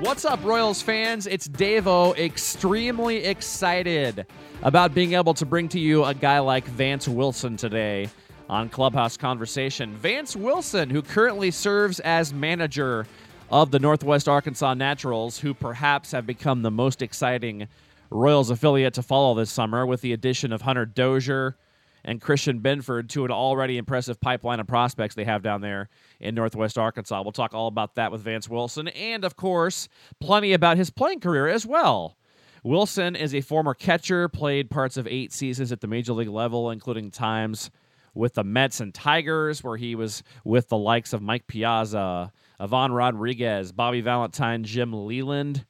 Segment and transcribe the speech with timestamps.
[0.00, 1.26] What's up, Royals fans?
[1.26, 4.26] It's Davo, extremely excited
[4.62, 8.10] about being able to bring to you a guy like Vance Wilson today
[8.50, 9.96] on Clubhouse Conversation.
[9.96, 13.06] Vance Wilson, who currently serves as manager
[13.50, 17.66] of the Northwest Arkansas Naturals, who perhaps have become the most exciting
[18.10, 21.56] Royals affiliate to follow this summer with the addition of Hunter Dozier
[22.04, 25.88] and Christian Binford to an already impressive pipeline of prospects they have down there
[26.20, 27.22] in Northwest Arkansas.
[27.22, 29.88] We'll talk all about that with Vance Wilson and, of course,
[30.20, 32.16] plenty about his playing career as well.
[32.62, 36.70] Wilson is a former catcher, played parts of eight seasons at the major league level,
[36.70, 37.70] including times
[38.12, 42.92] with the Mets and Tigers, where he was with the likes of Mike Piazza, Ivan
[42.92, 45.66] Rodriguez, Bobby Valentine, Jim Leyland,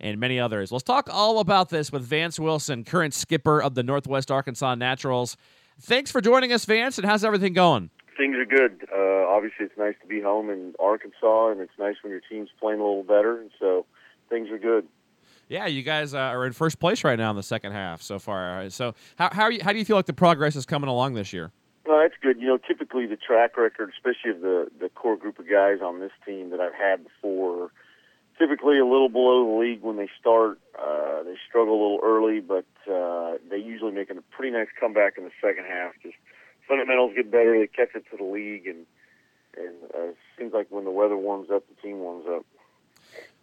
[0.00, 0.72] and many others.
[0.72, 5.36] Let's talk all about this with Vance Wilson, current skipper of the Northwest Arkansas Naturals.
[5.80, 7.90] Thanks for joining us, Vance, and how's everything going?
[8.16, 8.86] Things are good.
[8.92, 12.50] Uh, obviously, it's nice to be home in Arkansas, and it's nice when your team's
[12.60, 13.86] playing a little better, and so
[14.28, 14.86] things are good.
[15.48, 18.18] Yeah, you guys uh, are in first place right now in the second half so
[18.18, 18.70] far.
[18.70, 21.32] So, how how, you, how do you feel like the progress is coming along this
[21.32, 21.50] year?
[21.86, 22.40] Well, that's good.
[22.40, 26.00] You know, typically the track record, especially of the the core group of guys on
[26.00, 27.70] this team that I've had before,
[28.38, 30.58] typically a little below the league when they start.
[30.78, 35.18] Uh, they struggle a little early, but uh, they usually make a pretty nice comeback
[35.18, 35.92] in the second half.
[36.02, 36.16] Just
[36.68, 38.86] fundamentals get better, they catch it to the league, and
[39.56, 42.44] and uh, it seems like when the weather warms up, the team warms up.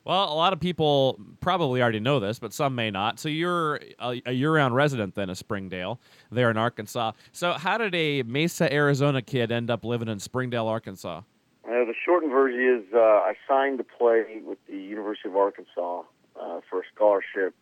[0.04, 3.20] Well, a lot of people probably already know this, but some may not.
[3.20, 6.00] So you're a, a year-round resident then of Springdale,
[6.32, 7.12] there in Arkansas.
[7.32, 11.22] So how did a Mesa, Arizona kid end up living in Springdale, Arkansas?
[11.64, 16.02] Uh, the shortened version is uh, I signed to play with the University of Arkansas
[16.36, 17.54] uh, for a scholarship,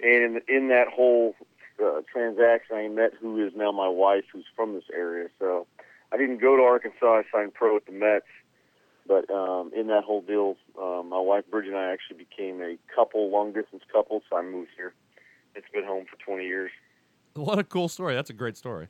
[0.00, 1.34] and in, in that whole
[1.82, 5.28] uh, transaction, I met who is now my wife, who's from this area.
[5.38, 5.66] So
[6.12, 7.06] I didn't go to Arkansas.
[7.06, 8.26] I signed pro with the Mets.
[9.06, 12.76] But um, in that whole deal, um, my wife Bridget and I actually became a
[12.92, 14.22] couple, long distance couple.
[14.28, 14.94] So I moved here.
[15.54, 16.70] It's been home for 20 years.
[17.34, 18.14] What a cool story!
[18.14, 18.88] That's a great story.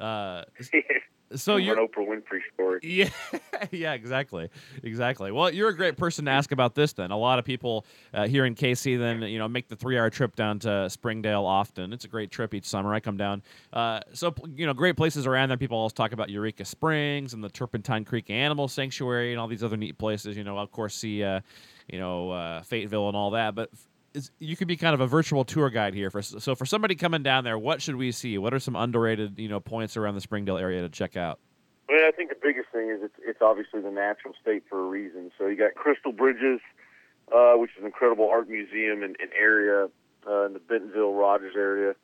[0.00, 0.44] Uh,
[1.36, 2.80] so you're an Oprah Winfrey story.
[2.82, 3.08] Yeah,
[3.70, 4.48] yeah, exactly,
[4.82, 5.30] exactly.
[5.30, 6.92] Well, you're a great person to ask about this.
[6.92, 9.98] Then a lot of people uh, here in KC then you know make the three
[9.98, 11.92] hour trip down to Springdale often.
[11.92, 12.92] It's a great trip each summer.
[12.92, 13.42] I come down.
[13.72, 15.56] Uh, so you know, great places around there.
[15.56, 19.64] People always talk about Eureka Springs and the Turpentine Creek Animal Sanctuary and all these
[19.64, 20.36] other neat places.
[20.36, 21.40] You know, of course, see uh,
[21.88, 23.70] you know uh, Fayetteville and all that, but
[24.38, 26.10] you could be kind of a virtual tour guide here.
[26.10, 28.38] For so for somebody coming down there, what should we see?
[28.38, 31.38] What are some underrated you know points around the Springdale area to check out?
[31.88, 34.88] Well, I think the biggest thing is it's, it's obviously the natural state for a
[34.88, 35.30] reason.
[35.36, 36.60] So you got Crystal Bridges,
[37.34, 39.88] uh, which is an incredible art museum and, area
[40.26, 41.94] uh, in the Bentonville Rogers area.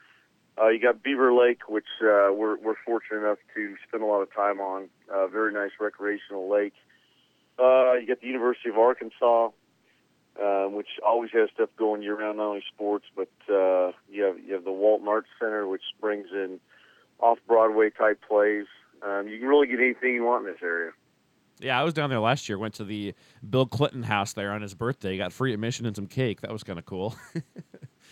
[0.61, 4.21] Uh, you got Beaver Lake, which uh, we're we're fortunate enough to spend a lot
[4.21, 4.89] of time on.
[5.13, 6.75] Uh, very nice recreational lake.
[7.59, 9.51] Uh, you got the University of Arkansas,
[10.43, 14.39] uh, which always has stuff going year round, not only sports, but uh, you have
[14.39, 16.61] you have the Walton Arts Center, which brings in
[17.21, 18.67] off Broadway type plays.
[19.03, 20.93] Um, you can really get anything you want in this area.
[21.61, 22.57] Yeah, I was down there last year.
[22.59, 23.15] Went to the
[23.49, 25.17] Bill Clinton house there on his birthday.
[25.17, 26.41] Got free admission and some cake.
[26.43, 27.17] That was kind of cool.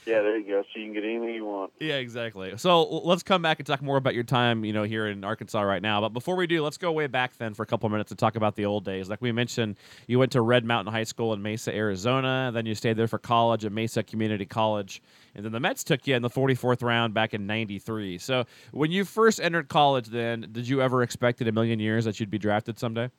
[0.07, 0.63] Yeah, there you go.
[0.63, 1.73] So you can get anything you want.
[1.81, 2.57] Yeah, exactly.
[2.59, 5.61] So let's come back and talk more about your time, you know, here in Arkansas
[5.61, 6.01] right now.
[6.01, 8.37] But before we do, let's go way back then for a couple minutes to talk
[8.37, 9.11] about the old days.
[9.11, 12.53] Like we mentioned, you went to Red Mountain High School in Mesa, Arizona.
[12.55, 15.03] Then you stayed there for college at Mesa Community College.
[15.35, 18.19] And then the Mets took you in the 44th round back in 93.
[18.19, 22.05] So when you first entered college, then, did you ever expect in a million years
[22.05, 23.11] that you'd be drafted someday?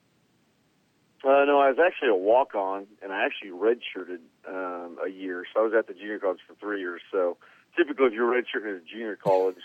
[1.23, 5.43] Uh, no, I was actually a walk on, and I actually redshirted um, a year.
[5.53, 7.01] So I was at the junior college for three years.
[7.11, 7.37] So
[7.75, 9.61] typically, if you're redshirting at a junior college,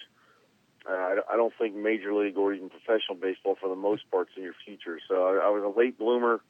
[0.88, 4.36] uh, I don't think major league or even professional baseball, for the most part, is
[4.36, 4.98] in your future.
[5.08, 6.40] So I, I was a late bloomer.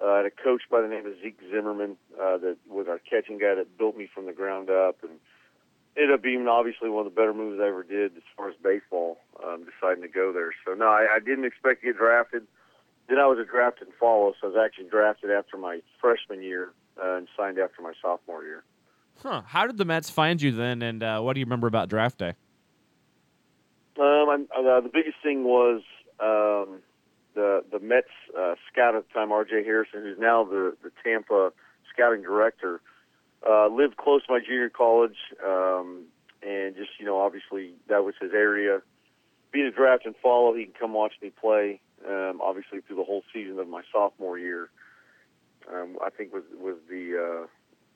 [0.00, 2.98] Uh, I had a coach by the name of Zeke Zimmerman uh, that was our
[2.98, 5.12] catching guy that built me from the ground up, and
[5.96, 8.54] ended up being obviously one of the better moves I ever did as far as
[8.62, 9.18] baseball.
[9.42, 10.52] Um, deciding to go there.
[10.66, 12.46] So no, I, I didn't expect to get drafted.
[13.08, 16.72] Then I was a drafted follow, so I was actually drafted after my freshman year
[17.02, 18.64] uh, and signed after my sophomore year.
[19.22, 19.42] Huh.
[19.46, 22.18] How did the Mets find you then, and uh, what do you remember about draft
[22.18, 22.34] day?
[23.98, 25.82] Um, uh, the biggest thing was
[26.20, 26.80] um,
[27.34, 28.08] the the Mets
[28.38, 29.64] uh, scout at the time, R.J.
[29.64, 31.52] Harrison, who's now the the Tampa
[31.92, 32.80] scouting director.
[33.48, 36.04] uh, lived close to my junior college, um,
[36.42, 38.80] and just you know, obviously that was his area.
[39.52, 41.80] Being a draft and follow, he can come watch me play.
[42.08, 44.70] Um, obviously, through the whole season of my sophomore year,
[45.72, 47.46] um, I think was was the uh,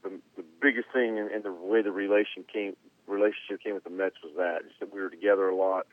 [0.03, 2.77] the, the biggest thing, and, the way the relation came
[3.07, 5.87] relationship came with the Mets was that just that we were together a lot.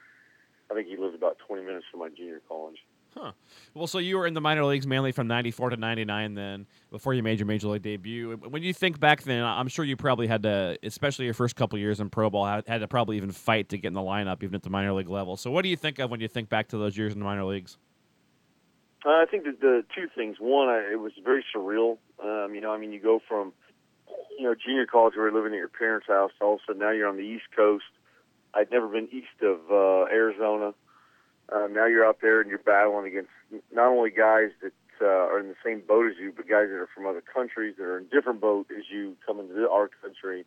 [0.70, 2.78] I think he lived about 20 minutes from my junior college.
[3.18, 3.34] Huh.
[3.74, 7.14] Well, so you were in the minor leagues mainly from 94 to 99 then, before
[7.14, 8.38] you made your major league debut.
[8.38, 11.78] When you think back then, I'm sure you probably had to, especially your first couple
[11.78, 14.56] years in pro ball, had to probably even fight to get in the lineup, even
[14.56, 15.36] at the minor league level.
[15.36, 17.26] So what do you think of when you think back to those years in the
[17.26, 17.78] minor leagues?
[19.06, 20.38] Uh, I think that the two things.
[20.40, 21.98] One, I, it was very surreal.
[22.24, 23.54] Um, you know, I mean, you go from,
[24.38, 26.82] you know, junior college where you're living at your parents' house, all of a sudden
[26.82, 27.86] now you're on the East Coast.
[28.54, 30.74] I'd never been east of uh, Arizona.
[31.52, 33.32] Uh, now you're out there and you're battling against
[33.74, 36.76] not only guys that uh, are in the same boat as you, but guys that
[36.76, 40.46] are from other countries that are in different boat as you come into our country.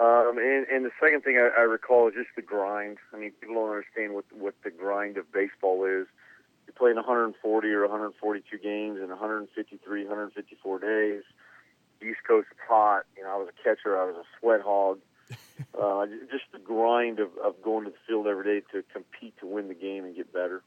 [0.00, 2.98] Um, and, and the second thing I, I recall is just the grind.
[3.12, 6.06] I mean, people don't understand what what the grind of baseball is.
[6.68, 11.22] You're playing 140 or 142 games in 153, 154 days.
[12.02, 13.04] East Coast is hot.
[13.16, 13.98] You know, I was a catcher.
[13.98, 14.98] I was a sweat hog.
[15.80, 19.46] uh, just the grind of, of going to the field every day to compete to
[19.46, 20.62] win the game and get better.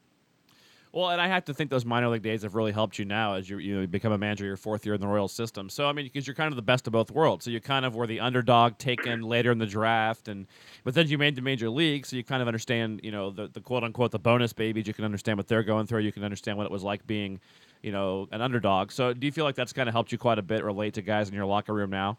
[0.93, 3.35] Well, and I have to think those minor league days have really helped you now
[3.35, 5.69] as you you know, become a manager your fourth year in the Royal system.
[5.69, 7.45] So I mean, because you're kind of the best of both worlds.
[7.45, 10.47] So you kind of were the underdog taken later in the draft, and
[10.83, 13.47] but then you made the major league, so you kind of understand you know the,
[13.47, 14.85] the quote unquote the bonus babies.
[14.85, 16.01] You can understand what they're going through.
[16.01, 17.39] You can understand what it was like being
[17.81, 18.91] you know an underdog.
[18.91, 21.01] So do you feel like that's kind of helped you quite a bit relate to
[21.01, 22.17] guys in your locker room now?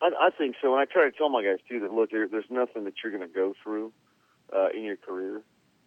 [0.00, 2.26] I, I think so, and I try to tell my guys too that look, there,
[2.28, 3.92] there's nothing that you're going to go through
[4.54, 5.42] uh, in your career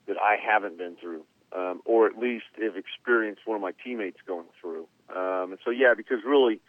[0.08, 1.24] that I haven't been through,
[1.56, 4.88] um, or at least have experienced one of my teammates going through.
[5.10, 6.60] Um, and so, yeah, because really,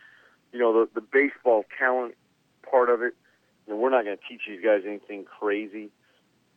[0.52, 2.14] you know, the, the baseball talent
[2.69, 3.14] part of it,
[3.67, 5.90] you know, we're not going to teach these guys anything crazy,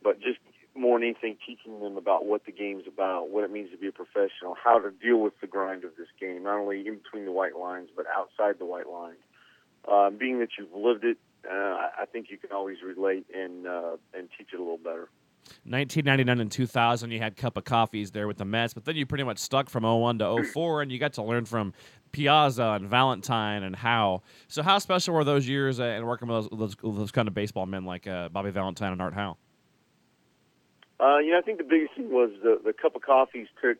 [0.02, 0.38] but just
[0.74, 3.86] more than anything, teaching them about what the game's about, what it means to be
[3.86, 7.24] a professional, how to deal with the grind of this game, not only in between
[7.24, 9.16] the white lines, but outside the white lines
[9.88, 11.18] uh, being that you've lived it,
[11.48, 11.54] uh,
[11.98, 15.08] I think you can always relate and uh, and teach it a little better.
[15.64, 19.06] 1999 and 2000, you had cup of coffees there with the Mets, but then you
[19.06, 21.72] pretty much stuck from 01 to 04, and you got to learn from
[22.12, 24.22] Piazza and Valentine and Howe.
[24.48, 27.34] So, how special were those years uh, and working with those, those, those, kind of
[27.34, 29.36] baseball men like uh, Bobby Valentine and Art Howe?
[30.98, 33.78] Uh, you know, I think the biggest thing was the, the cup of coffees took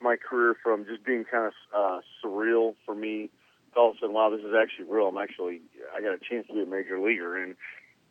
[0.00, 3.30] my career from just being kind of uh, surreal for me
[3.76, 5.06] all of a sudden, wow, this is actually real.
[5.06, 5.60] I'm actually,
[5.94, 7.42] I got a chance to be a major leaguer.
[7.42, 7.56] And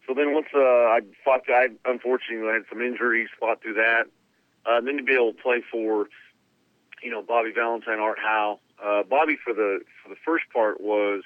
[0.07, 4.03] so then once uh, I fought, I unfortunately had some injuries, fought through that.
[4.65, 6.07] Uh, then to be able to play for,
[7.01, 8.59] you know, Bobby Valentine, Art Howe.
[8.83, 11.23] Uh, Bobby for the for the first part was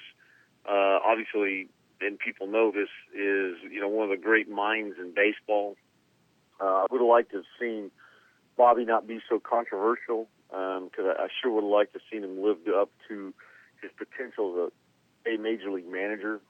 [0.68, 1.68] uh, obviously,
[2.00, 5.76] and people know this is you know one of the great minds in baseball.
[6.60, 7.90] Uh, I would have liked to have seen
[8.56, 12.06] Bobby not be so controversial because um, I, I sure would have liked to have
[12.12, 13.32] seen him live up to
[13.80, 14.72] his potential as
[15.26, 16.40] a, a major league manager.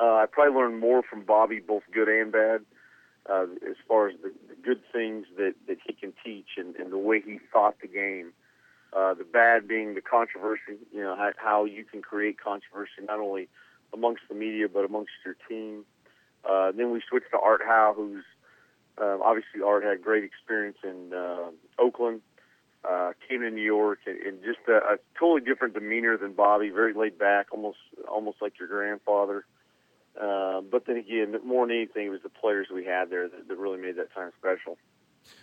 [0.00, 2.60] Uh, I probably learned more from Bobby, both good and bad,
[3.30, 6.92] uh, as far as the, the good things that, that he can teach and, and
[6.92, 8.32] the way he thought the game.
[8.92, 13.18] Uh, the bad being the controversy, you know, how, how you can create controversy not
[13.18, 13.48] only
[13.92, 15.84] amongst the media but amongst your team.
[16.48, 18.24] Uh, then we switched to Art Howe, who's
[18.98, 22.22] um, obviously Art had great experience in uh, Oakland
[22.88, 26.70] uh, came to New York and, and just a, a totally different demeanor than Bobby,
[26.70, 29.44] very laid back, almost almost like your grandfather.
[30.20, 33.48] Uh, but then again, more than anything, it was the players we had there that,
[33.48, 34.78] that really made that time special.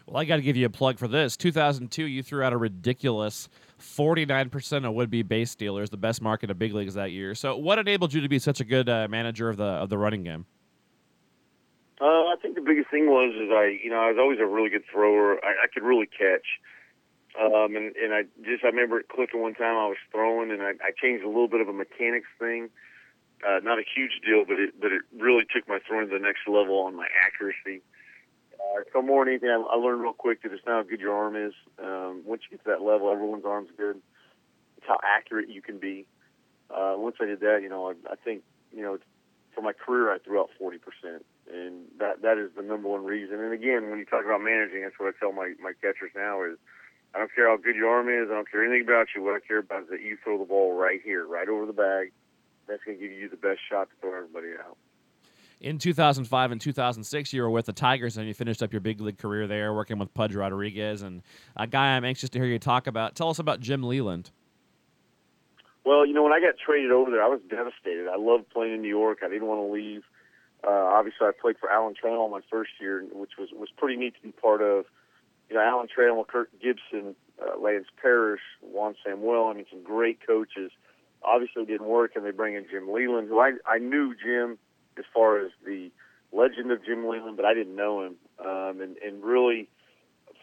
[0.06, 1.38] Well, I got to give you a plug for this.
[1.38, 3.50] 2002, you threw out a ridiculous
[3.80, 7.36] 49% of would-be base stealers, the best market of big leagues that year.
[7.36, 9.98] So, what enabled you to be such a good uh, manager of the of the
[9.98, 10.46] running game?
[12.02, 14.46] Uh, I think the biggest thing was is I, you know, I was always a
[14.46, 15.44] really good thrower.
[15.44, 16.46] I, I could really catch.
[17.40, 20.62] Um, and, and I just I remember it clicking one time I was throwing and
[20.62, 22.70] I, I changed a little bit of a mechanics thing.
[23.46, 26.24] Uh, not a huge deal, but it but it really took my throwing to the
[26.24, 27.84] next level on my accuracy.
[28.56, 31.14] Uh, so more than anything, I, learned real quick that it's not how good your
[31.14, 31.54] arm is.
[31.78, 33.98] Um, once you get to that level, everyone's arm's good.
[34.78, 36.06] It's how accurate you can be.
[36.70, 38.98] Uh, once I did that, you know, I, I think you know
[39.54, 43.04] for my career I threw out forty percent, and that that is the number one
[43.04, 43.40] reason.
[43.40, 46.44] And again, when you talk about managing, that's what I tell my my catchers now
[46.44, 46.58] is
[47.14, 48.32] I don't care how good your arm is.
[48.32, 49.22] I don't care anything about you.
[49.22, 51.74] What I care about is that you throw the ball right here, right over the
[51.74, 52.12] bag.
[52.68, 54.78] That's going to give you the best shot to throw everybody out.
[55.62, 59.00] In 2005 and 2006, you were with the Tigers and you finished up your big
[59.00, 61.22] league career there, working with Pudge Rodriguez and
[61.56, 63.16] a guy I'm anxious to hear you talk about.
[63.16, 64.32] Tell us about Jim Leyland.
[65.86, 68.08] Well, you know, when I got traded over there, I was devastated.
[68.08, 69.20] I loved playing in New York.
[69.24, 70.04] I didn't want to leave.
[70.66, 74.16] Uh, obviously, I played for Alan Trammell my first year, which was was pretty neat
[74.16, 74.86] to be part of.
[75.50, 79.48] You know, Alan Trammell, Kirk Gibson, uh, Lance Parrish, Juan Samuel.
[79.48, 80.72] I mean, some great coaches.
[81.26, 84.58] Obviously, didn't work, and they bring in Jim Leyland, who I I knew Jim
[84.98, 85.92] as far as the
[86.32, 88.16] legend of Jim Leyland, but I didn't know him.
[88.40, 89.70] Um, and and really,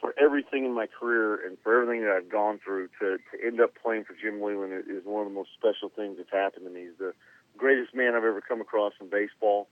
[0.00, 3.60] for everything in my career and for everything that I've gone through, to to end
[3.60, 6.70] up playing for Jim Leyland is one of the most special things that's happened to
[6.70, 6.82] me.
[6.82, 7.12] He's the
[7.56, 9.68] greatest man I've ever come across in baseball.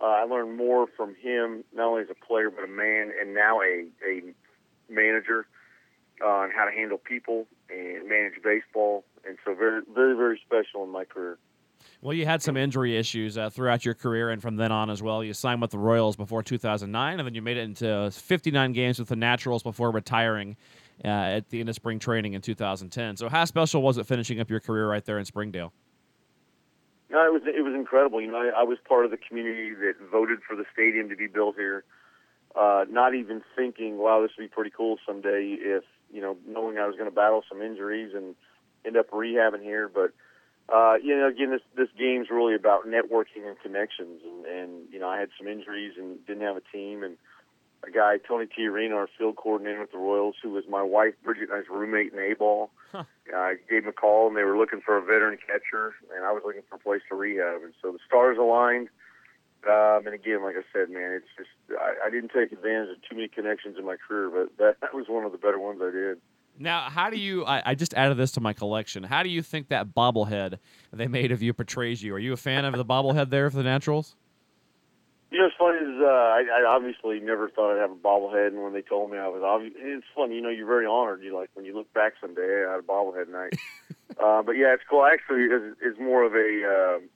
[0.00, 3.34] Uh, I learned more from him, not only as a player but a man, and
[3.34, 4.22] now a a
[4.88, 5.46] manager
[6.24, 9.04] on how to handle people and manage baseball.
[9.26, 11.38] And so, very, very, very special in my career.
[12.02, 15.02] Well, you had some injury issues uh, throughout your career, and from then on as
[15.02, 15.22] well.
[15.22, 18.98] You signed with the Royals before 2009, and then you made it into 59 games
[18.98, 20.56] with the Naturals before retiring
[21.04, 23.16] uh, at the end of spring training in 2010.
[23.16, 25.72] So, how special was it finishing up your career right there in Springdale?
[27.10, 28.20] No, it was it was incredible.
[28.20, 31.16] You know, I, I was part of the community that voted for the stadium to
[31.16, 31.84] be built here.
[32.54, 35.56] Uh, not even thinking, wow, this would be pretty cool someday.
[35.58, 38.34] If you know, knowing I was going to battle some injuries and
[38.84, 40.12] end up rehabbing here, but
[40.72, 44.22] uh, you know, again, this this game's really about networking and connections.
[44.24, 47.02] And, and you know, I had some injuries and didn't have a team.
[47.02, 47.16] And
[47.86, 51.50] a guy, Tony Tijerina, our field coordinator with the Royals, who was my wife Bridget
[51.50, 53.04] and I's roommate in A-ball, huh.
[53.34, 56.32] I gave him a call, and they were looking for a veteran catcher, and I
[56.32, 57.62] was looking for a place to rehab.
[57.62, 58.88] And so the stars aligned.
[59.68, 63.02] Um, and again, like I said, man, it's just I, I didn't take advantage of
[63.02, 65.80] too many connections in my career, but that, that was one of the better ones
[65.82, 66.20] I did.
[66.58, 67.44] Now, how do you?
[67.44, 69.02] I, I, just added this to my collection.
[69.02, 70.58] How do you think that bobblehead
[70.92, 72.14] they made of you portrays you?
[72.14, 74.14] Are you a fan of the bobblehead there for the Naturals?
[75.30, 78.48] You know, it's funny is uh, I, I obviously never thought I'd have a bobblehead,
[78.48, 80.34] and when they told me I was obvious, it's funny.
[80.34, 81.22] You know, you're very honored.
[81.22, 83.54] You like when you look back someday, hey, I had a bobblehead night.
[84.22, 85.04] uh, but yeah, it's cool.
[85.04, 87.06] Actually, it's, it's more of a uh,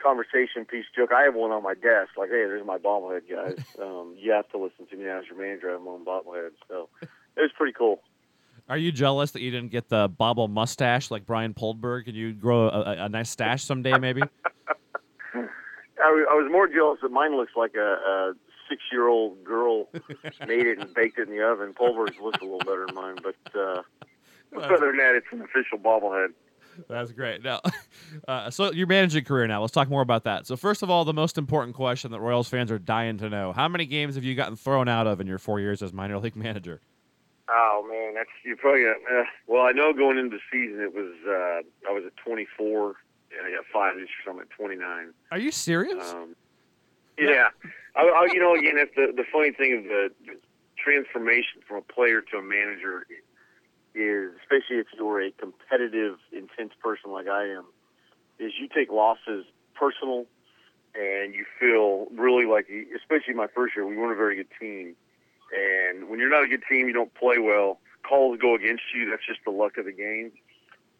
[0.00, 1.10] conversation piece joke.
[1.12, 3.58] I have one on my desk, like, hey, there's my bobblehead, guys.
[3.80, 5.70] Um, you have to listen to me as your manager.
[5.70, 8.02] I have my own bobblehead, so it was pretty cool.
[8.70, 12.04] Are you jealous that you didn't get the bobble mustache like Brian Poldberg?
[12.04, 14.22] Can you grow a, a nice stash someday, maybe?
[15.34, 15.44] I,
[16.30, 18.32] I was more jealous that mine looks like a, a
[18.68, 19.88] six-year-old girl
[20.46, 21.74] made it and baked it in the oven.
[21.76, 23.82] Poldberg's looks a little better than mine, but uh,
[24.56, 26.28] other than that, it's an official bobblehead.
[26.88, 27.42] That's great.
[27.42, 27.60] Now,
[28.28, 29.62] uh, so your managing career now.
[29.62, 30.46] Let's talk more about that.
[30.46, 33.52] So first of all, the most important question that Royals fans are dying to know:
[33.52, 36.20] How many games have you gotten thrown out of in your four years as minor
[36.20, 36.80] league manager?
[37.52, 38.86] Oh man, that's you probably.
[38.86, 42.94] Uh, well, I know going into the season it was uh, I was at 24
[43.36, 45.12] and I got five this year, so I'm at 29.
[45.32, 46.12] Are you serious?
[46.12, 46.36] Um,
[47.18, 47.48] yeah,
[47.96, 50.38] I, I, you know, again, if the the funny thing of the, the
[50.78, 53.04] transformation from a player to a manager
[53.94, 57.64] is, especially if you're a competitive, intense person like I am,
[58.38, 60.26] is you take losses personal,
[60.94, 64.94] and you feel really like, especially my first year, we weren't a very good team
[65.52, 67.78] and when you're not a good team, you don't play well.
[68.02, 69.10] Calls go against you.
[69.10, 70.32] That's just the luck of the game.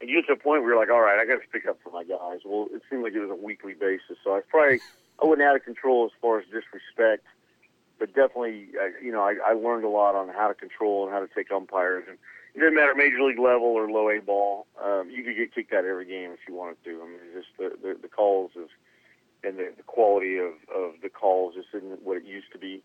[0.00, 1.66] And you get to a point where you're like, all right, I got to pick
[1.66, 2.40] up for my guys.
[2.44, 4.80] Well, it seemed like it was a weekly basis, so I probably
[5.22, 7.26] I wasn't out of control as far as disrespect,
[7.98, 11.12] but definitely, uh, you know, I, I learned a lot on how to control and
[11.12, 12.04] how to take umpires.
[12.08, 12.16] And
[12.54, 14.66] it didn't matter major league level or low A ball.
[14.82, 17.02] Um, you could get kicked out every game if you wanted to.
[17.02, 18.68] I mean, just the the, the calls of
[19.44, 22.82] and the, the quality of of the calls just isn't what it used to be.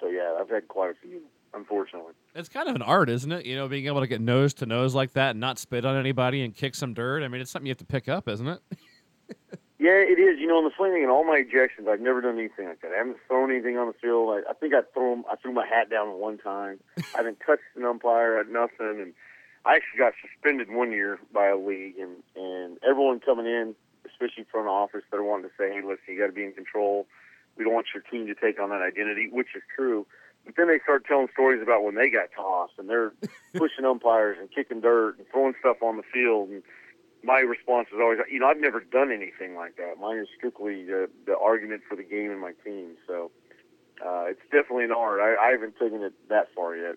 [0.00, 1.22] So yeah, I've had quite a few,
[1.54, 2.12] unfortunately.
[2.34, 3.46] It's kind of an art, isn't it?
[3.46, 5.96] You know, being able to get nose to nose like that and not spit on
[5.96, 7.22] anybody and kick some dirt.
[7.22, 8.60] I mean, it's something you have to pick up, isn't it?
[9.78, 10.38] yeah, it is.
[10.38, 12.80] You know, and the funny and in all my ejections, I've never done anything like
[12.82, 12.92] that.
[12.92, 14.30] I haven't thrown anything on the field.
[14.30, 16.80] I, I think I threw I threw my hat down one time.
[16.98, 19.14] I haven't touched an umpire at nothing, and
[19.64, 23.74] I actually got suspended one year by a league, and and everyone coming in,
[24.06, 27.06] especially front office, they're wanting to say, hey, listen, you got to be in control
[27.58, 30.06] we don't want your team to take on that identity, which is true.
[30.46, 33.12] But then they start telling stories about when they got tossed and they're
[33.54, 36.48] pushing umpires and kicking dirt and throwing stuff on the field.
[36.48, 36.62] And
[37.22, 40.00] my response is always, you know, I've never done anything like that.
[40.00, 42.96] Mine is strictly the, the argument for the game and my team.
[43.06, 43.30] So
[44.04, 45.20] uh, it's definitely an art.
[45.20, 46.96] I, I haven't taken it that far yet.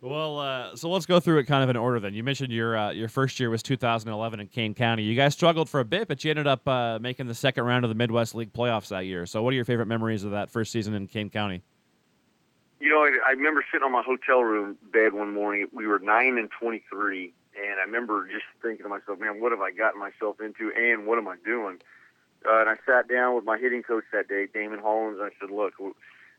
[0.00, 1.98] Well, uh, so let's go through it kind of in order.
[1.98, 5.02] Then you mentioned your uh, your first year was 2011 in Kane County.
[5.02, 7.84] You guys struggled for a bit, but you ended up uh, making the second round
[7.84, 9.26] of the Midwest League playoffs that year.
[9.26, 11.62] So, what are your favorite memories of that first season in Kane County?
[12.80, 15.66] You know, I, I remember sitting on my hotel room bed one morning.
[15.72, 19.60] We were nine and 23, and I remember just thinking to myself, "Man, what have
[19.60, 20.72] I gotten myself into?
[20.76, 21.78] And what am I doing?"
[22.48, 25.30] Uh, and I sat down with my hitting coach that day, Damon Hollins, and I
[25.40, 25.74] said, "Look,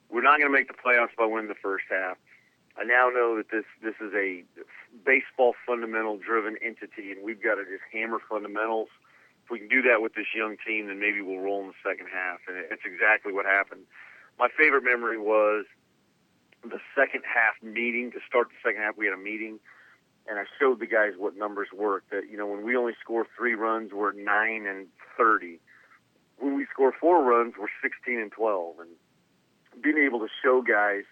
[0.10, 2.18] we're not going to make the playoffs by winning the first half."
[2.79, 4.43] I now know that this this is a
[5.05, 8.88] baseball fundamental driven entity, and we've got to just hammer fundamentals.
[9.43, 11.81] If we can do that with this young team, then maybe we'll roll in the
[11.83, 13.81] second half, and it's exactly what happened.
[14.38, 15.65] My favorite memory was
[16.63, 18.12] the second half meeting.
[18.12, 19.59] To start the second half, we had a meeting,
[20.29, 22.05] and I showed the guys what numbers work.
[22.12, 25.59] That you know, when we only score three runs, we're nine and thirty.
[26.38, 28.89] When we score four runs, we're sixteen and twelve, and
[29.83, 31.03] being able to show guys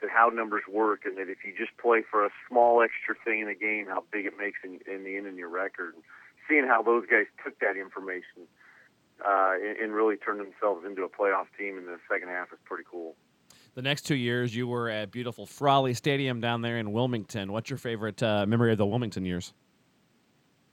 [0.00, 3.40] that how numbers work and that if you just play for a small extra thing
[3.40, 5.94] in the game, how big it makes in, in the end in your record.
[6.48, 8.46] Seeing how those guys took that information
[9.24, 12.58] uh, and, and really turned themselves into a playoff team in the second half is
[12.64, 13.14] pretty cool.
[13.74, 17.52] The next two years, you were at beautiful Frawley Stadium down there in Wilmington.
[17.52, 19.52] What's your favorite uh, memory of the Wilmington years?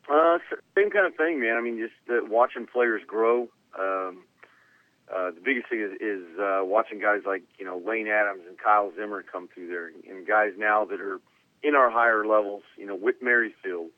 [0.10, 0.38] Uh,
[0.76, 1.58] same kind of thing, man.
[1.58, 3.50] I mean, just uh, watching players grow.
[3.78, 4.24] Um,
[5.14, 8.58] uh, the biggest thing is, is uh, watching guys like you know Lane Adams and
[8.58, 11.20] Kyle Zimmer come through there, and guys now that are
[11.62, 13.90] in our higher levels, you know, Whit Merrifield,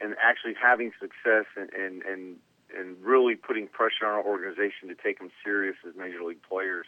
[0.00, 2.36] and actually having success and and and,
[2.76, 6.86] and really putting pressure on our organization to take them serious as major league players.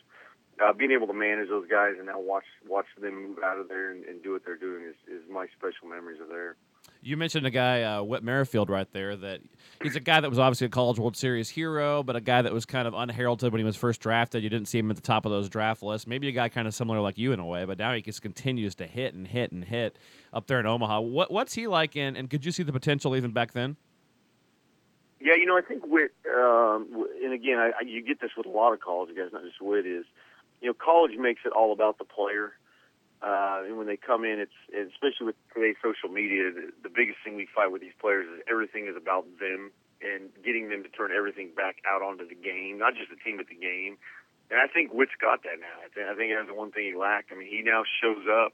[0.57, 3.69] Uh, being able to manage those guys and now watch watch them move out of
[3.69, 6.57] there and, and do what they're doing is, is my special memories of there.
[7.03, 9.17] You mentioned a guy, uh, Whit Merrifield, right there.
[9.17, 9.41] That
[9.83, 12.53] he's a guy that was obviously a College World Series hero, but a guy that
[12.53, 14.43] was kind of unheralded when he was first drafted.
[14.43, 16.07] You didn't see him at the top of those draft lists.
[16.07, 18.23] Maybe a guy kind of similar like you in a way, but now he just
[18.23, 19.99] continues to hit and hit and hit
[20.33, 21.01] up there in Omaha.
[21.01, 23.77] What what's he like, and, and could you see the potential even back then?
[25.21, 28.47] Yeah, you know, I think Whit, um, and again, I, I, you get this with
[28.47, 29.87] a lot of college guys, not just Whit.
[29.87, 30.05] Is
[30.61, 32.53] you know, college makes it all about the player
[33.23, 37.19] uh, and when they come in, it's especially with today's social media, the, the biggest
[37.25, 40.89] thing we fight with these players is everything is about them and getting them to
[40.91, 43.97] turn everything back out onto the game, not just the team, but the game.
[44.51, 45.81] And I think Whit's got that now.
[45.83, 47.33] I think, I think that's the one thing he lacked.
[47.33, 48.53] I mean, he now shows up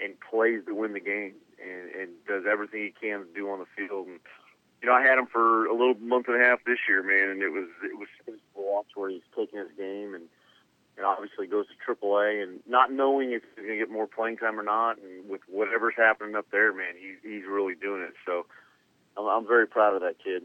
[0.00, 3.58] and plays to win the game and, and does everything he can to do on
[3.58, 4.06] the field.
[4.06, 4.20] And
[4.80, 7.30] you know, I had him for a little month and a half this year, man,
[7.30, 10.30] and it was it was watch where he's taking his game and
[10.98, 14.36] and obviously goes to AAA, and not knowing if he's going to get more playing
[14.36, 18.14] time or not, and with whatever's happening up there, man, he's he's really doing it.
[18.26, 18.46] So
[19.16, 20.42] I'm, I'm very proud of that kid.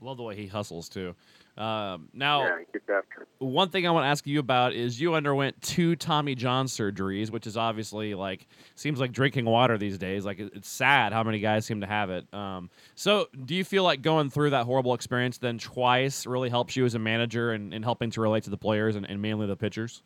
[0.00, 1.14] Love the way he hustles too.
[1.56, 3.00] Um, now, yeah,
[3.38, 7.30] one thing I want to ask you about is you underwent two Tommy John surgeries,
[7.30, 10.24] which is obviously like seems like drinking water these days.
[10.24, 12.32] Like it's sad how many guys seem to have it.
[12.32, 16.74] Um, so, do you feel like going through that horrible experience then twice really helps
[16.74, 19.46] you as a manager and, and helping to relate to the players and, and mainly
[19.46, 20.02] the pitchers?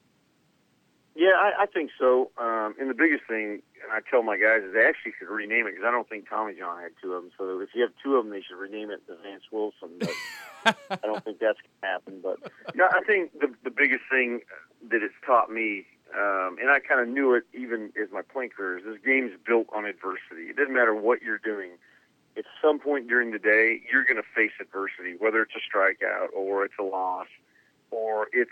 [1.14, 2.30] Yeah, I, I think so.
[2.38, 5.66] Um, and the biggest thing, and I tell my guys, is they actually should rename
[5.66, 7.32] it because I don't think Tommy John had two of them.
[7.38, 9.90] So if you have two of them, they should rename it the Vance Wilson.
[10.00, 12.20] But I don't think that's going to happen.
[12.22, 14.40] But you know, I think the the biggest thing
[14.90, 18.50] that it's taught me, um, and I kind of knew it even as my playing
[18.50, 20.50] career, is this game's built on adversity.
[20.50, 21.70] It doesn't matter what you're doing.
[22.36, 26.28] At some point during the day, you're going to face adversity, whether it's a strikeout
[26.36, 27.28] or it's a loss
[27.90, 28.50] or it's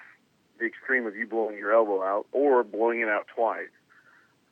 [0.59, 3.68] the extreme of you blowing your elbow out or blowing it out twice.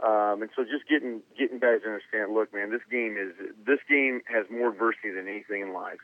[0.02, 3.32] Um, and so just getting getting guys to understand, look, man, this game is
[3.64, 6.02] this game has more adversity than anything in life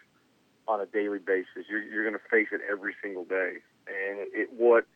[0.69, 1.67] on a daily basis.
[1.69, 3.59] You're you're going to face it every single day,
[3.89, 4.87] and it, it what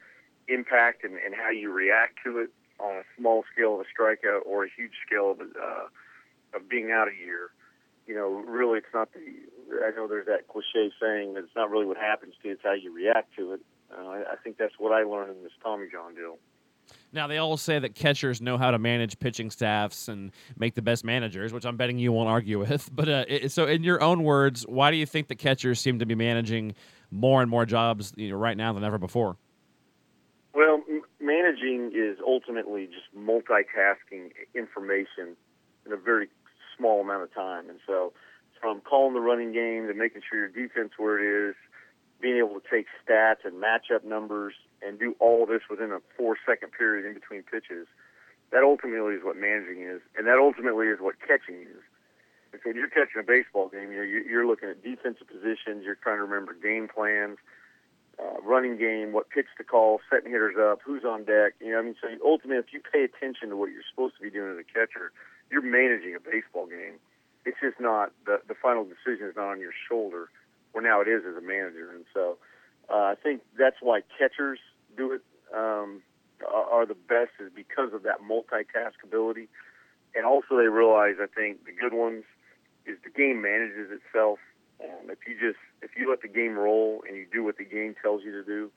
[0.47, 4.47] impact and, and how you react to it on a small scale of a strikeout
[4.47, 5.87] or a huge scale of uh,
[6.55, 7.51] of being out a year.
[8.07, 9.21] You know, really, it's not the.
[9.85, 12.62] I know there's that cliche saying that it's not really what happens to you; it's
[12.62, 13.61] how you react to it.
[13.91, 16.38] Uh, I, I think that's what I learned in this Tommy John deal.
[17.12, 20.83] Now they all say that catchers know how to manage pitching staffs and make the
[20.83, 22.90] best managers, which I'm betting you won't argue with.
[23.03, 25.98] But uh, it, so, in your own words, why do you think the catchers seem
[25.98, 26.75] to be managing
[27.11, 29.37] more and more jobs you know, right now than ever before?
[30.55, 35.37] Well, m- managing is ultimately just multitasking information
[35.87, 36.29] in a very
[36.77, 38.12] small amount of time, and so
[38.61, 41.57] from calling the running game to making sure your defense where it is
[42.20, 46.37] being able to take stats and matchup numbers and do all this within a four
[46.47, 47.87] second period in between pitches,
[48.51, 51.83] that ultimately is what managing is, and that ultimately is what catching is.
[52.53, 55.85] And so if you're catching a baseball game, you know, you're looking at defensive positions,
[55.85, 57.38] you're trying to remember game plans,
[58.21, 61.57] uh, running game, what pitch to call, setting hitters up, who's on deck.
[61.61, 64.23] You know, I mean, so ultimately, if you pay attention to what you're supposed to
[64.23, 65.12] be doing as a catcher,
[65.51, 67.01] you're managing a baseball game.
[67.45, 70.29] It's just not the the final decision is not on your shoulder
[70.73, 71.92] where now it is as a manager.
[71.95, 72.37] And so
[72.90, 74.59] uh, I think that's why catchers
[74.97, 75.23] do it
[75.55, 76.03] um,
[76.47, 79.49] are the best is because of that multitask ability.
[80.15, 82.25] And also they realize, I think, the good ones
[82.85, 84.39] is the game manages itself.
[84.83, 87.65] Um, if you just if you let the game roll and you do what the
[87.65, 88.71] game tells you to do,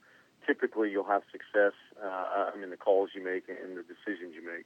[0.45, 1.73] typically you'll have success.
[2.01, 4.65] Uh, I mean, the calls you make and the decisions you make.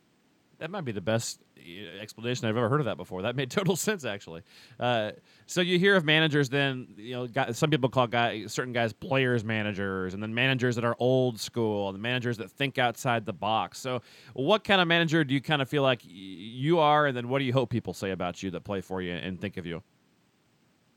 [0.59, 3.21] That might be the best uh, explanation I've ever heard of that before.
[3.21, 4.41] That made total sense, actually.
[4.79, 5.11] Uh,
[5.45, 9.43] so you hear of managers, then you know, some people call guys, certain guys players
[9.43, 13.79] managers, and then managers that are old school, and managers that think outside the box.
[13.79, 14.01] So,
[14.33, 17.39] what kind of manager do you kind of feel like you are, and then what
[17.39, 19.81] do you hope people say about you that play for you and think of you?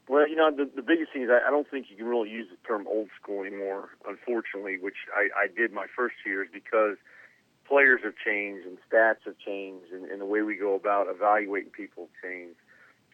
[0.09, 2.29] Well, you know, the, the biggest thing is I, I don't think you can really
[2.29, 6.97] use the term old school anymore, unfortunately, which I, I did my first years because–
[7.73, 11.71] players have changed and stats have changed and, and the way we go about evaluating
[11.71, 12.59] people have changed.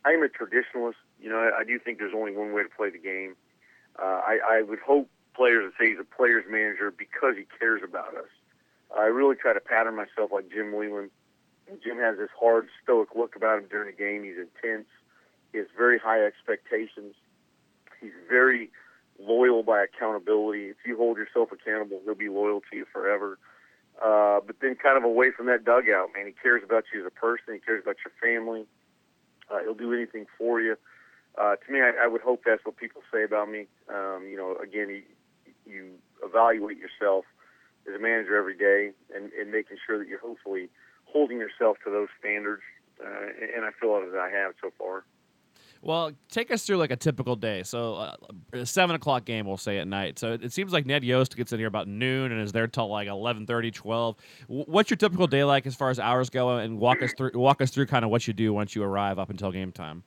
[0.04, 0.98] I am a traditionalist.
[1.20, 3.36] You know, I, I do think there's only one way to play the game.
[3.96, 7.82] Uh, I, I would hope players would say he's a player's manager because he cares
[7.84, 8.26] about us.
[8.90, 11.10] I really try to pattern myself like Jim Leyland.
[11.84, 14.24] Jim has this hard, stoic look about him during the game.
[14.24, 14.88] He's intense.
[15.52, 17.14] He has very high expectations.
[18.00, 18.70] He's very
[19.20, 20.66] loyal by accountability.
[20.66, 23.38] If you hold yourself accountable, he'll be loyal to you forever.
[24.02, 26.26] Uh, but then kind of away from that dugout, man.
[26.26, 27.54] He cares about you as a person.
[27.54, 28.66] He cares about your family.
[29.50, 30.76] Uh, he'll do anything for you.
[31.37, 33.66] Uh, to me, I, I would hope that's what people say about me.
[33.88, 35.02] Um, you know, again, you,
[35.66, 35.90] you
[36.22, 37.24] evaluate yourself
[37.88, 40.68] as a manager every day and, and making sure that you're hopefully
[41.04, 42.62] holding yourself to those standards.
[43.02, 45.04] Uh, and I feel that I have so far.
[45.80, 47.62] Well, take us through like a typical day.
[47.62, 48.16] So, uh,
[48.52, 50.18] a seven o'clock game, we'll say at night.
[50.18, 52.88] So it seems like Ned Yost gets in here about noon and is there till
[52.88, 54.16] like 11:30, 12.
[54.48, 56.56] What's your typical day like as far as hours go?
[56.56, 59.18] And walk us through walk us through kind of what you do once you arrive
[59.18, 60.02] up until game time.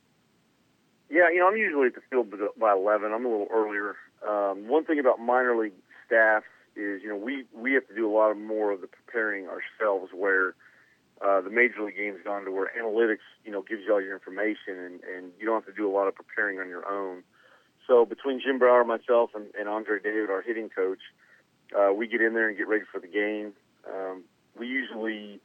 [1.09, 3.11] Yeah, you know, I'm usually at the field by 11.
[3.11, 3.95] I'm a little earlier.
[4.27, 5.73] Um, one thing about minor league
[6.07, 6.43] staff
[6.75, 10.11] is, you know, we we have to do a lot more of the preparing ourselves
[10.13, 10.55] where
[11.23, 14.13] uh, the major league game's gone to where analytics, you know, gives you all your
[14.13, 17.23] information, and, and you don't have to do a lot of preparing on your own.
[17.87, 20.99] So between Jim Brower, myself, and, and Andre David, our hitting coach,
[21.77, 23.53] uh, we get in there and get ready for the game.
[23.87, 24.23] Um,
[24.57, 25.39] we usually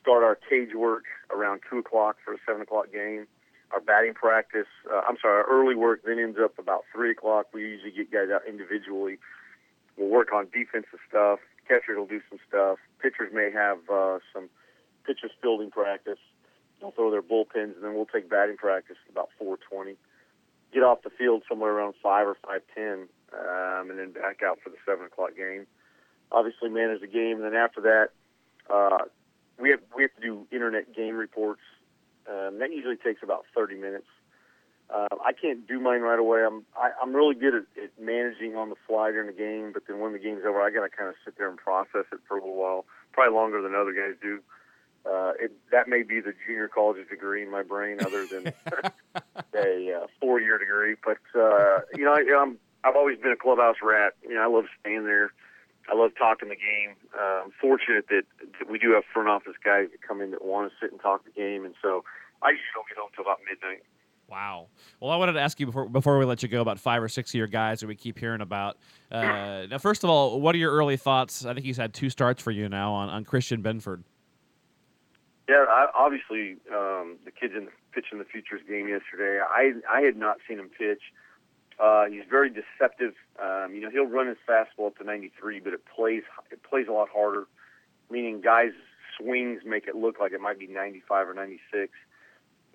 [0.00, 3.26] start our cage work around two o'clock for a seven o'clock game.
[3.72, 7.46] Our batting practice, uh, I'm sorry, our early work then ends up about three o'clock.
[7.54, 9.18] We usually get guys out individually.
[9.96, 11.38] We'll work on defensive stuff.
[11.66, 12.78] Catchers will do some stuff.
[13.00, 14.50] Pitchers may have uh, some
[15.04, 16.18] pitchers fielding practice.
[16.80, 19.96] They'll throw their bullpens, and then we'll take batting practice about 4:20.
[20.72, 24.70] Get off the field somewhere around five or 5:10, um, and then back out for
[24.70, 25.66] the seven o'clock game.
[26.32, 28.10] Obviously, manage the game, and then after that,
[28.68, 29.04] uh,
[29.58, 31.62] we have we have to do internet game reports.
[32.28, 34.06] Um, that usually takes about 30 minutes.
[34.90, 36.44] Uh, I can't do mine right away.
[36.44, 39.86] I'm I, I'm really good at, at managing on the fly during the game, but
[39.86, 42.20] then when the game's over, I got to kind of sit there and process it
[42.26, 44.40] for a little while, probably longer than other guys do
[45.04, 48.52] uh, it, that may be the junior college degree in my brain, other than
[49.54, 50.94] a uh, four-year degree.
[51.04, 54.14] But uh, you know, I, I'm I've always been a clubhouse rat.
[54.22, 55.32] You know, I love staying there.
[55.90, 56.94] I love talking the game.
[57.18, 58.22] Uh, I'm fortunate that,
[58.58, 61.00] that we do have front office guys that come in that want to sit and
[61.00, 62.04] talk the game, and so
[62.40, 63.82] I usually don't get home till about midnight.
[64.28, 64.68] Wow.
[65.00, 67.08] Well, I wanted to ask you before before we let you go about five or
[67.08, 68.78] six of your guys that we keep hearing about.
[69.10, 71.44] Uh, now, first of all, what are your early thoughts?
[71.44, 74.04] I think he's had two starts for you now on, on Christian Binford.
[75.48, 79.40] Yeah, I, obviously um, the kid's in the pitching the futures game yesterday.
[79.42, 81.02] I I had not seen him pitch.
[81.80, 83.14] Uh, he's very deceptive.
[83.42, 86.86] Um, you know, he'll run his fastball up to 93, but it plays it plays
[86.88, 87.46] a lot harder.
[88.10, 88.72] Meaning, guys'
[89.18, 91.92] swings make it look like it might be 95 or 96.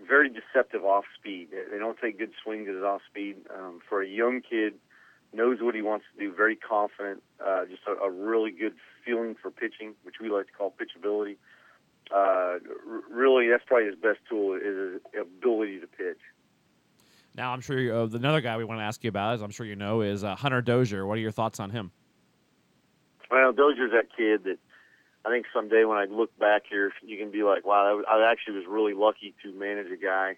[0.06, 1.50] Very deceptive off speed.
[1.52, 3.38] They don't take good swings at his off speed.
[3.56, 4.74] Um, for a young kid,
[5.34, 6.34] knows what he wants to do.
[6.36, 7.24] Very confident.
[7.44, 8.74] Uh, just a, a really good
[9.06, 11.38] feeling for pitching, which we like to call pitchability
[13.10, 16.20] really that's probably his best tool is his ability to pitch.
[17.36, 19.65] Now, I'm sure uh, another guy we want to ask you about, as I'm sure
[19.65, 21.06] you know, is uh, Hunter Dozier.
[21.06, 21.91] What are your thoughts on him?
[23.30, 24.58] Well, Dozier's that kid that
[25.24, 28.56] I think someday when I look back here, you can be like, wow, I actually
[28.56, 30.38] was really lucky to manage a guy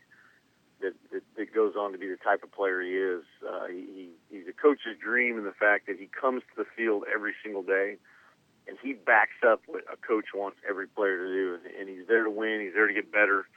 [0.82, 3.24] that, that, that goes on to be the type of player he is.
[3.48, 7.04] Uh, he, he's a coach's dream in the fact that he comes to the field
[7.14, 7.98] every single day
[8.70, 11.58] and he backs up what a coach wants every player to do.
[11.80, 12.62] And he's there to win.
[12.62, 13.48] He's there to get better.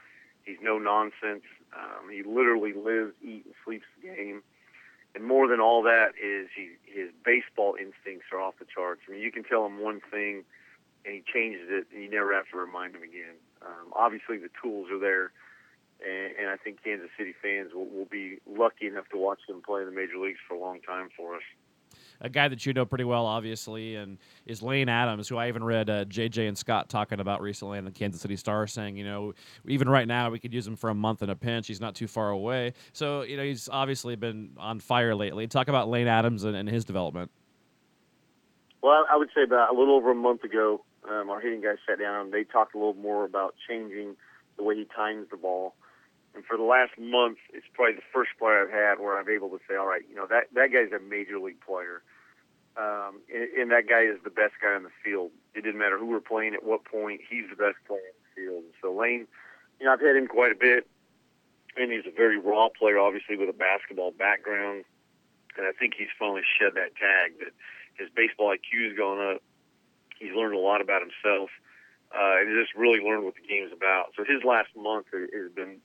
[0.45, 1.45] He's no nonsense.
[1.77, 4.43] Um, he literally lives, eats, and sleeps the game.
[5.15, 9.03] And more than all that is he, his baseball instincts are off the charts.
[9.07, 10.45] I mean, you can tell him one thing,
[11.05, 13.37] and he changes it, and you never have to remind him again.
[13.61, 15.31] Um, obviously, the tools are there,
[16.01, 19.61] and, and I think Kansas City fans will, will be lucky enough to watch them
[19.61, 21.45] play in the major leagues for a long time for us
[22.23, 25.63] a guy that you know pretty well, obviously, and is Lane Adams, who I even
[25.63, 29.05] read uh, JJ and Scott talking about recently in the Kansas City Star, saying, you
[29.05, 29.35] know,
[29.67, 31.67] even right now we could use him for a month in a pinch.
[31.67, 32.75] He's not too far away.
[32.93, 35.49] So, you know, he's obviously been on fire lately.
[35.49, 37.31] Talk about Lane Adams and, and his development.
[38.83, 41.79] Well, I would say about a little over a month ago, um, our hitting guys
[41.89, 44.15] sat down they talked a little more about changing
[44.57, 45.75] the way he times the ball.
[46.35, 49.51] And for the last month, it's probably the first player I've had where I'm able
[49.51, 52.03] to say, all right, you know, that, that guy's a major league player.
[52.77, 55.31] Um, and, and that guy is the best guy on the field.
[55.55, 58.31] It didn't matter who we're playing at what point, he's the best player on the
[58.35, 58.65] field.
[58.81, 59.27] So Lane,
[59.79, 60.87] you know, I've had him quite a bit,
[61.77, 64.85] and he's a very raw player, obviously, with a basketball background.
[65.57, 67.53] And I think he's finally shed that tag that
[67.99, 69.43] his baseball IQ has gone up.
[70.19, 71.51] He's learned a lot about himself,
[72.15, 74.13] uh, and just really learned what the game's about.
[74.17, 75.83] So his last month has been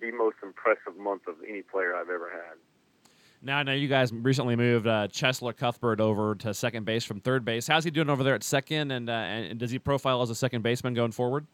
[0.00, 2.58] the most impressive month of any player I've ever had.
[3.46, 7.20] Now, I know you guys recently moved uh, Cheslor Cuthbert over to second base from
[7.20, 7.68] third base.
[7.68, 10.34] How's he doing over there at second, and, uh, and does he profile as a
[10.34, 11.46] second baseman going forward?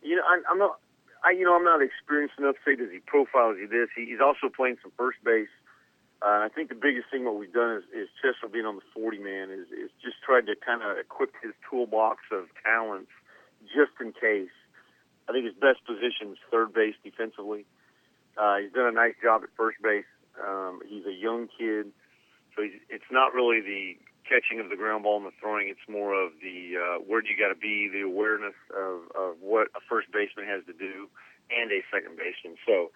[0.00, 0.80] You know, I'm, I'm not.
[1.22, 3.92] I, you know, I'm not experienced enough to say does he profile as he this.
[3.94, 5.52] He, he's also playing some first base.
[6.22, 8.88] Uh, I think the biggest thing what we've done is, is Cheslor being on the
[8.94, 13.12] 40 man is, is just tried to kind of equip his toolbox of talents
[13.68, 14.56] just in case.
[15.28, 17.66] I think his best position is third base defensively.
[18.40, 20.08] Uh, he's done a nice job at first base.
[20.46, 21.92] Um, he's a young kid,
[22.56, 23.96] so he's, it's not really the
[24.28, 25.68] catching of the ground ball and the throwing.
[25.68, 29.36] It's more of the uh, where do you got to be, the awareness of, of
[29.40, 31.08] what a first baseman has to do,
[31.50, 32.56] and a second baseman.
[32.66, 32.90] So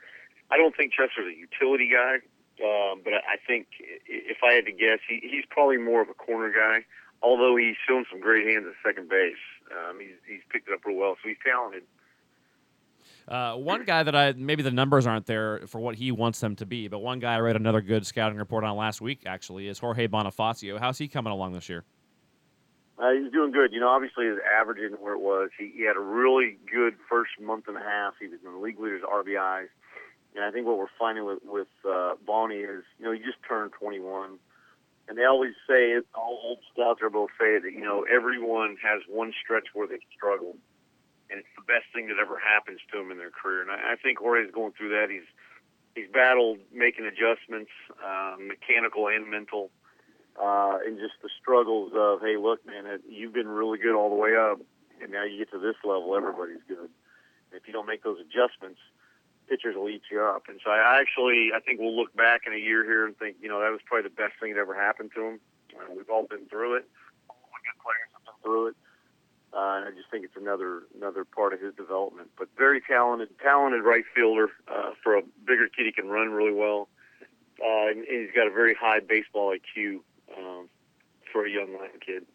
[0.51, 2.23] I don't think Cheslor's a utility guy,
[2.63, 3.67] um, but I think
[4.07, 6.85] if I had to guess, he, he's probably more of a corner guy.
[7.23, 9.41] Although he's shown some great hands at second base,
[9.73, 11.83] um, he's he's picked it up real well, so he's talented.
[13.29, 16.67] One guy that I maybe the numbers aren't there for what he wants them to
[16.67, 19.79] be, but one guy I read another good scouting report on last week actually is
[19.79, 20.79] Jorge Bonifacio.
[20.79, 21.85] How's he coming along this year?
[22.99, 23.73] Uh, he's doing good.
[23.73, 25.51] You know, obviously his average isn't where it was.
[25.59, 28.15] He, he had a really good first month and a half.
[28.21, 29.69] He was in the league leaders RBIs,
[30.37, 33.39] and I think what we're finding with with uh, Bonnie is, you know, he just
[33.49, 34.39] turned 21,
[35.09, 36.07] and they always say it.
[36.15, 39.99] All old scouts are both say that you know everyone has one stretch where they
[40.17, 40.57] struggle
[41.31, 43.63] and it's the best thing that ever happens to them in their career.
[43.63, 45.11] And I, I think Jorge's going through that.
[45.11, 45.27] He's
[45.95, 47.71] he's battled making adjustments,
[48.05, 49.71] um, mechanical and mental,
[50.41, 54.17] uh, and just the struggles of hey, look, man, you've been really good all the
[54.19, 54.61] way up,
[55.01, 56.91] and now you get to this level, everybody's good.
[57.51, 58.81] And if you don't make those adjustments,
[59.49, 60.45] pitchers will eat you up.
[60.49, 63.37] And so I actually, I think we'll look back in a year here and think,
[63.41, 65.41] you know, that was probably the best thing that ever happened to him.
[65.75, 66.89] Uh, we've all been through it.
[67.29, 68.77] All the good players have been through it.
[69.55, 72.31] Uh, I just think it's another another part of his development.
[72.37, 75.87] But very talented, talented right fielder uh, for a bigger kid.
[75.87, 76.89] He can run really well,
[77.61, 80.01] uh, and he's got a very high baseball IQ
[80.37, 80.69] um,
[81.33, 82.27] for a young Latin kid.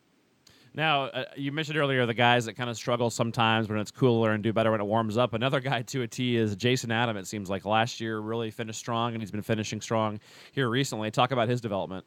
[0.73, 4.31] Now, uh, you mentioned earlier the guys that kind of struggle sometimes when it's cooler
[4.31, 5.33] and do better when it warms up.
[5.33, 7.17] Another guy to a T is Jason Adam.
[7.17, 10.19] It seems like last year really finished strong, and he's been finishing strong
[10.51, 11.11] here recently.
[11.11, 12.05] Talk about his development.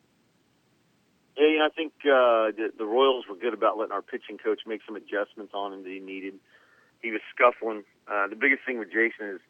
[1.62, 4.96] I think uh, the, the Royals were good about letting our pitching coach make some
[4.96, 6.34] adjustments on him that he needed.
[7.00, 7.84] He was scuffling.
[8.06, 9.40] Uh, the biggest thing with Jason is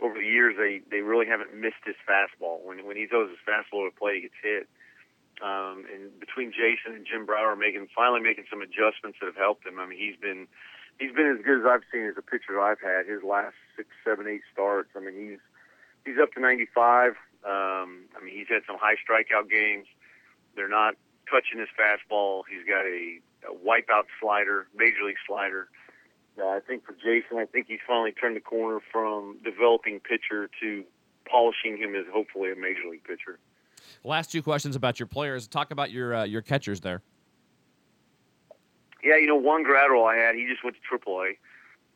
[0.00, 2.62] over the years they they really haven't missed his fastball.
[2.62, 4.68] When when he throws his fastball to play, he gets hit.
[5.38, 9.66] Um, and between Jason and Jim Brower making finally making some adjustments that have helped
[9.66, 9.78] him.
[9.78, 10.48] I mean, he's been
[10.98, 13.06] he's been as good as I've seen as a pitcher I've had.
[13.06, 14.90] His last six, seven, eight starts.
[14.96, 15.42] I mean, he's
[16.04, 17.14] he's up to 95.
[17.46, 19.86] Um, I mean, he's had some high strikeout games.
[20.56, 20.94] They're not
[21.30, 22.42] touching his fastball.
[22.50, 25.68] He's got a, a wipeout slider, major league slider.
[26.38, 30.48] Uh, I think for Jason, I think he's finally turned the corner from developing pitcher
[30.60, 30.84] to
[31.28, 33.38] polishing him as hopefully a major league pitcher.
[34.04, 35.48] Last two questions about your players.
[35.48, 37.02] Talk about your uh, your catchers there.
[39.02, 41.36] Yeah, you know, one Graterol I had, he just went to AAA.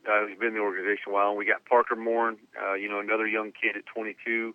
[0.08, 1.30] Uh, he's been in the organization a while.
[1.30, 4.54] And we got Parker Morin, uh, you know, another young kid at 22.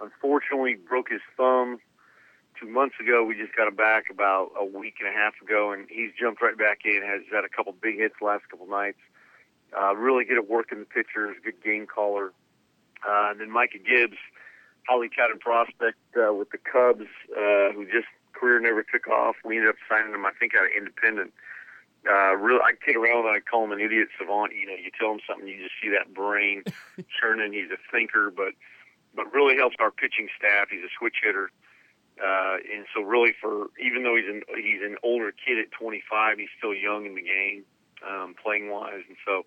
[0.00, 1.78] Unfortunately, broke his thumb
[2.60, 3.24] two months ago.
[3.24, 6.42] We just got him back about a week and a half ago, and he's jumped
[6.42, 7.02] right back in.
[7.02, 8.98] Has had a couple big hits the last couple nights.
[9.76, 12.32] Uh, really good at working the pitchers, good game caller.
[13.06, 14.18] Uh, and then Micah Gibbs,
[14.88, 19.36] highly touted prospect uh, with the Cubs, uh, who just career never took off.
[19.44, 21.32] We ended up signing him, I think, out of Independent.
[22.08, 24.52] Uh, really, I kid around and I call him an idiot savant.
[24.56, 26.64] You know, you tell him something, you just see that brain
[27.20, 27.52] churning.
[27.52, 28.54] He's a thinker, but
[29.14, 30.68] but really helps our pitching staff.
[30.70, 31.50] He's a switch hitter.
[32.20, 36.38] Uh, and so really for, even though he's an, he's an older kid at 25,
[36.38, 37.64] he's still young in the game,
[38.06, 39.02] um, playing wise.
[39.08, 39.46] And so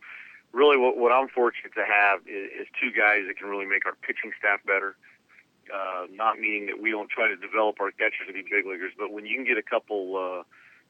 [0.51, 3.85] really what, what I'm fortunate to have is, is two guys that can really make
[3.85, 4.95] our pitching staff better.
[5.73, 8.91] Uh, not meaning that we don't try to develop our catchers to be big leaguers,
[8.97, 10.43] but when you can get a couple, uh,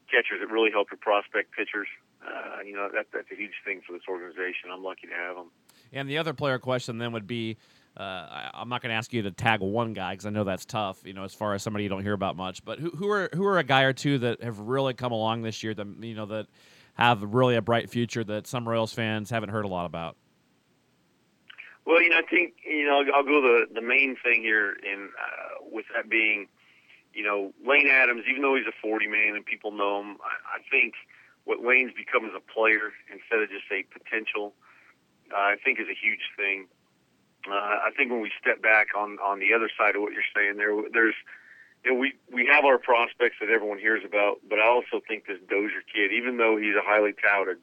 [0.09, 1.87] catchers that really help your prospect pitchers,
[2.25, 4.69] uh, you know, that, that's a huge thing for this organization.
[4.71, 5.51] I'm lucky to have them.
[5.91, 7.57] And the other player question then would be,
[7.95, 10.43] uh, I, am not going to ask you to tag one guy because I know
[10.43, 11.01] that's tough.
[11.05, 12.65] You know, as far as somebody you don't hear about much.
[12.65, 15.43] But who, who are who are a guy or two that have really come along
[15.43, 16.47] this year that you know that
[16.95, 20.15] have really a bright future that some Royals fans haven't heard a lot about?
[21.85, 25.09] Well, you know, I think you know I'll go the the main thing here, in
[25.19, 26.47] uh, with that being,
[27.13, 28.23] you know, Lane Adams.
[28.27, 30.93] Even though he's a 40 man and people know him, I, I think
[31.43, 34.53] what Lane's become as a player instead of just a potential,
[35.31, 36.67] uh, I think is a huge thing.
[37.47, 40.27] Uh, I think when we step back on on the other side of what you're
[40.35, 41.15] saying, there there's
[41.83, 45.27] you know, we we have our prospects that everyone hears about, but I also think
[45.27, 47.57] this Dozier kid, even though he's a highly touted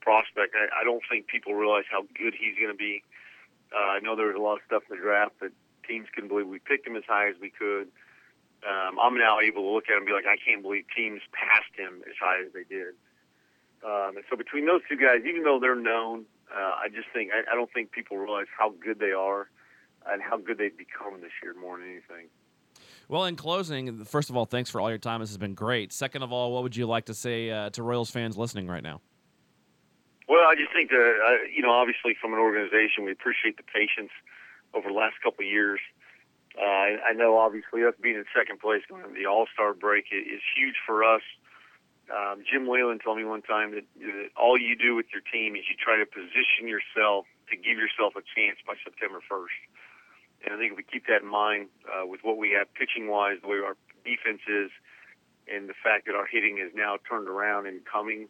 [0.00, 3.02] prospect, I, I don't think people realize how good he's going to be.
[3.68, 5.52] Uh, I know there was a lot of stuff in the draft that
[5.86, 7.88] teams couldn't believe we picked him as high as we could.
[8.64, 11.20] Um, I'm now able to look at him and be like, I can't believe teams
[11.32, 12.96] passed him as high as they did.
[13.84, 17.30] Um, and so between those two guys, even though they're known, uh, I just think
[17.32, 19.48] I, I don't think people realize how good they are
[20.06, 22.28] and how good they've become this year more than anything.
[23.08, 25.20] Well, in closing, first of all, thanks for all your time.
[25.20, 25.92] This has been great.
[25.92, 28.82] Second of all, what would you like to say uh, to Royals fans listening right
[28.82, 29.00] now?
[30.28, 33.62] Well, I just think that uh, you know, obviously, from an organization, we appreciate the
[33.62, 34.12] patience
[34.74, 35.80] over the last couple of years.
[36.60, 39.72] Uh, I, I know, obviously, us being in second place going into the All Star
[39.72, 41.22] break is huge for us.
[42.08, 45.56] Um, Jim Leyland told me one time that, that all you do with your team
[45.56, 49.58] is you try to position yourself to give yourself a chance by September 1st.
[50.44, 53.08] And I think if we keep that in mind uh, with what we have pitching
[53.08, 54.70] wise, the way our defense is,
[55.48, 58.28] and the fact that our hitting is now turned around and coming,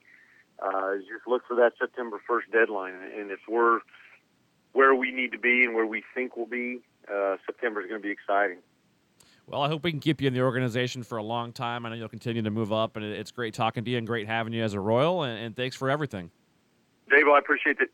[0.59, 2.95] uh, just look for that September 1st deadline.
[2.95, 3.81] And if we're
[4.73, 6.81] where we need to be and where we think we'll be,
[7.13, 8.59] uh, September is going to be exciting.
[9.49, 11.87] Well, I hope we can keep you in the organization for a long time.
[11.87, 14.27] I know you'll continue to move up, and it's great talking to you and great
[14.27, 15.23] having you as a Royal.
[15.23, 16.31] And, and thanks for everything.
[17.09, 17.89] Dave, I appreciate it.